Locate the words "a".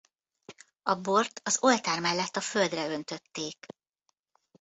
0.83-0.95, 2.35-2.41